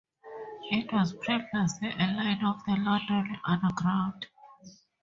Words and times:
It 0.71 0.91
was 0.91 1.13
previously 1.13 1.89
a 1.91 2.07
line 2.13 2.43
of 2.43 2.65
the 2.65 2.71
London 2.71 3.39
Underground. 3.45 4.25